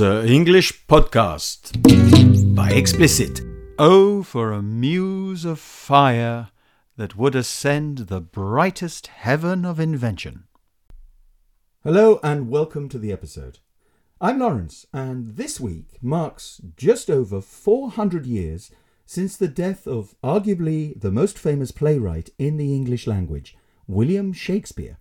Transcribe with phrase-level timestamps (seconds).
[0.00, 1.76] The English Podcast
[2.54, 3.42] by Explicit.
[3.78, 6.48] Oh, for a muse of fire
[6.96, 10.44] that would ascend the brightest heaven of invention.
[11.84, 13.58] Hello and welcome to the episode.
[14.22, 18.70] I'm Lawrence, and this week marks just over 400 years
[19.10, 23.56] since the death of arguably the most famous playwright in the English language,
[23.88, 24.98] William Shakespeare.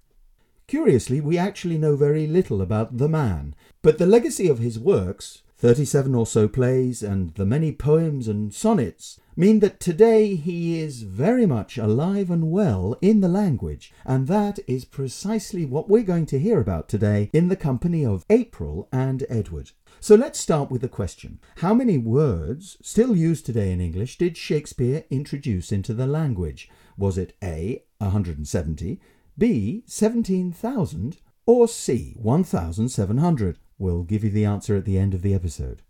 [0.66, 5.43] Curiously, we actually know very little about the man, but the legacy of his works,
[5.59, 11.03] 37 or so plays, and the many poems and sonnets, mean that today he is
[11.03, 16.25] very much alive and well in the language, and that is precisely what we're going
[16.25, 19.71] to hear about today in the company of April and Edward.
[19.99, 24.37] So let's start with the question How many words, still used today in English, did
[24.37, 26.69] Shakespeare introduce into the language?
[26.97, 29.01] Was it A, 170,
[29.37, 31.17] B, 17,000,
[31.50, 33.58] or C, 1,700?
[33.80, 35.81] We'll give you the answer at the end of the episode.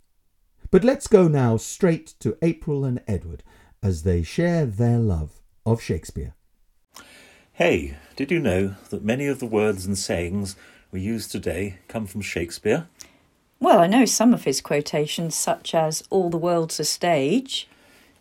[0.71, 3.43] But let's go now straight to April and Edward
[3.83, 6.33] as they share their love of Shakespeare.
[7.51, 10.55] Hey, did you know that many of the words and sayings
[10.93, 12.87] we use today come from Shakespeare?
[13.59, 17.67] Well, I know some of his quotations, such as All the world's a stage.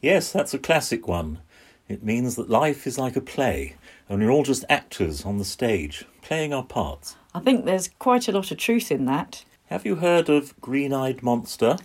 [0.03, 1.39] Yes, that's a classic one.
[1.87, 3.77] It means that life is like a play,
[4.09, 7.15] and we're all just actors on the stage, playing our parts.
[7.39, 9.45] I think there's quite a lot of truth in that.
[9.67, 11.77] Have you heard of Green Eyed Monster?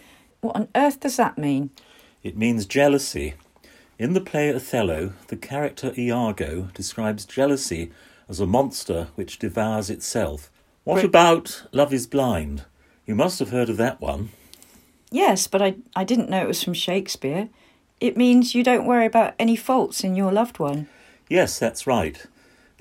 [0.42, 1.70] What on earth does that mean?
[2.24, 3.36] It means jealousy.
[4.00, 7.92] In the play Othello, the character Iago describes jealousy
[8.28, 10.50] as a monster which devours itself.
[10.86, 11.06] What Great.
[11.06, 12.64] about Love is Blind?
[13.06, 14.30] You must have heard of that one.
[15.12, 17.50] Yes, but I, I didn't know it was from Shakespeare.
[18.00, 20.88] It means you don't worry about any faults in your loved one.
[21.30, 22.26] Yes, that's right.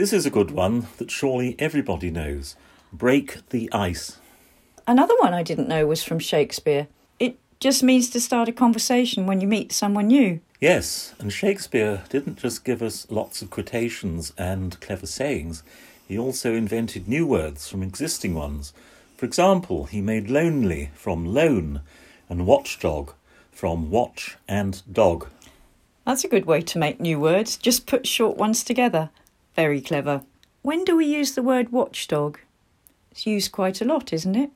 [0.03, 2.57] This is a good one that surely everybody knows.
[2.93, 4.19] Break the ice.
[4.85, 6.89] Another one I didn't know was from Shakespeare.
[7.21, 10.41] It just means to start a conversation when you meet someone new.
[10.61, 15.63] Yes, and Shakespeare didn't just give us lots of quotations and clever sayings,
[16.09, 18.73] he also invented new words from existing ones.
[19.17, 21.81] For example, he made lonely from lone
[22.29, 23.13] and watchdog
[23.53, 25.29] from watch and dog.
[26.05, 27.57] That's a good way to make new words.
[27.57, 29.11] Just put short ones together.
[29.55, 30.23] Very clever.
[30.63, 32.39] When do we use the word watchdog?
[33.11, 34.51] It's used quite a lot, isn't it?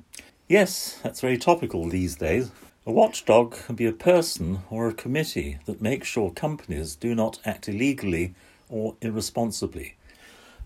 [0.49, 2.51] Yes, that's very topical these days.
[2.87, 7.41] A watchdog can be a person or a committee that makes sure companies do not
[7.45, 8.34] act illegally
[8.69, 9.97] or irresponsibly.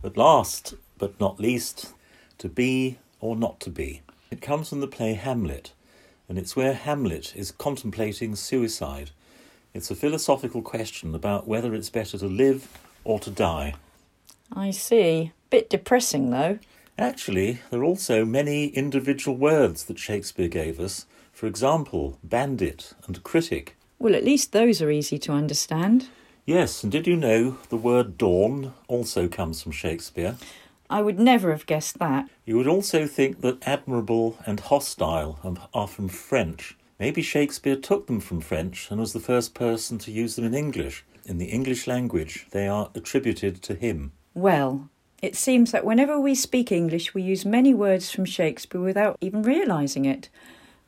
[0.03, 1.95] But last but not least,
[2.39, 4.03] to be or not to be.
[4.31, 5.73] It comes from the play Hamlet,
[6.29, 9.11] and it's where Hamlet is contemplating suicide.
[9.75, 12.69] It's a philosophical question about whether it's better to live
[13.03, 13.75] or to die.
[14.53, 15.33] I see.
[15.51, 16.59] Bit depressing, though.
[16.99, 21.07] Actually, there are also many individual words that Shakespeare gave us.
[21.33, 23.77] For example, bandit and critic.
[23.99, 26.09] Well, at least those are easy to understand.
[26.45, 30.37] Yes, and did you know the word dawn also comes from Shakespeare?
[30.91, 32.29] I would never have guessed that.
[32.45, 35.39] You would also think that admirable and hostile
[35.73, 36.77] are from French.
[36.99, 40.55] Maybe Shakespeare took them from French and was the first person to use them in
[40.55, 41.05] English.
[41.25, 44.13] In the English language, they are attributed to him.
[44.41, 44.89] Well,
[45.21, 49.43] it seems that whenever we speak English, we use many words from Shakespeare without even
[49.43, 50.31] realising it.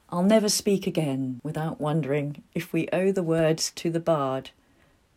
[0.09, 4.53] I'll never speak again without wondering if we owe the words to the bard.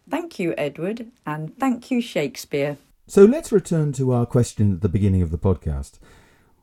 [0.10, 2.76] Thank you, Edward, and thank you, Shakespeare.
[3.08, 5.94] So let's return to our question at the beginning of the podcast,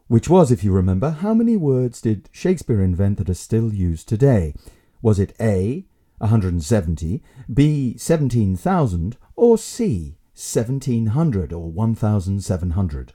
[0.08, 4.10] which was, if you remember, how many words did Shakespeare invent that are still used
[4.10, 4.52] today?
[5.00, 5.86] Was it A,
[6.18, 13.12] 170, B, 17,000, or C, 1700 or 1700?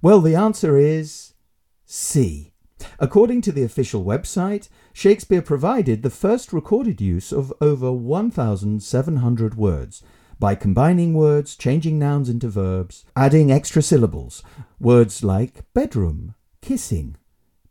[0.00, 1.34] Well, the answer is
[1.84, 2.52] C.
[2.98, 10.02] According to the official website, Shakespeare provided the first recorded use of over 1,700 words
[10.38, 14.42] by combining words, changing nouns into verbs, adding extra syllables,
[14.80, 17.16] words like bedroom, kissing,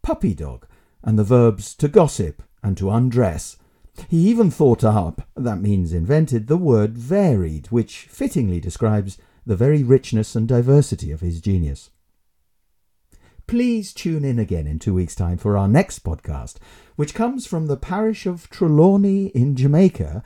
[0.03, 0.67] puppy dog,
[1.03, 3.57] and the verbs to gossip and to undress.
[4.09, 9.83] He even thought up, that means invented, the word varied, which fittingly describes the very
[9.83, 11.89] richness and diversity of his genius.
[13.45, 16.55] Please tune in again in two weeks' time for our next podcast,
[16.95, 20.23] which comes from the parish of Trelawney in Jamaica,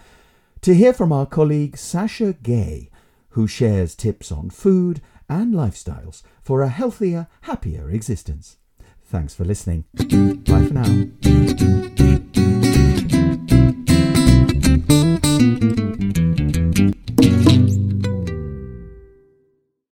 [0.62, 2.90] to hear from our colleague Sasha Gay,
[3.30, 8.58] who shares tips on food and lifestyles for a healthier, happier existence.
[9.04, 9.86] Thanks for listening.
[9.94, 11.06] Bye for now.